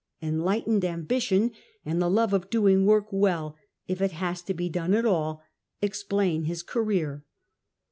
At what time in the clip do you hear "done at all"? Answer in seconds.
4.67-5.43